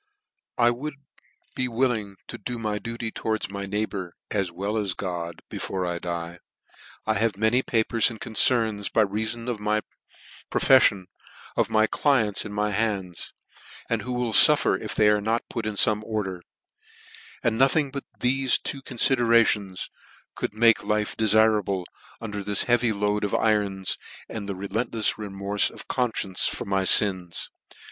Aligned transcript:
"I 0.57 0.71
would 0.71 0.95
be 1.53 1.67
willing 1.67 2.15
to 2.29 2.39
do 2.39 2.57
my 2.57 2.79
duty 2.79 3.11
towards 3.11 3.51
my 3.51 3.67
neighbour, 3.67 4.15
as 4.31 4.51
well 4.51 4.75
as 4.75 4.95
God, 4.95 5.43
before 5.47 5.85
I 5.85 5.99
die; 5.99 6.39
I 7.05 7.13
have 7.13 7.37
many 7.37 7.61
papers 7.61 8.09
and 8.09 8.19
concerns 8.19 8.89
(by 8.89 9.05
reafon 9.05 9.47
of 9.47 9.59
my 9.59 9.81
profeflion) 10.49 11.03
of 11.55 11.69
my 11.69 11.85
clients 11.85 12.45
in 12.45 12.51
my 12.51 12.71
hands, 12.71 13.31
and 13.91 14.01
who 14.01 14.11
will 14.13 14.33
fuffer 14.33 14.75
if 14.75 14.95
they 14.95 15.07
are 15.07 15.21
not 15.21 15.47
put 15.51 15.67
into 15.67 15.79
fome 15.83 16.01
order: 16.03 16.41
and 17.43 17.59
nothing 17.59 17.91
but 17.91 18.03
thefe 18.21 18.59
two 18.63 18.81
confiderations 18.81 19.91
could 20.33 20.55
make 20.55 20.83
life 20.83 21.15
defirable, 21.15 21.83
under 22.19 22.41
this 22.41 22.63
heavy 22.63 22.91
load 22.91 23.23
of 23.23 23.35
irons, 23.35 23.99
and 24.27 24.49
reftlefs 24.49 25.13
remorfe 25.17 25.69
of 25.69 25.87
confcience 25.87 26.49
for 26.49 26.65
my 26.65 26.85
fins. 26.85 27.51